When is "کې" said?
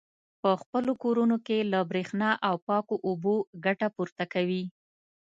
1.45-1.57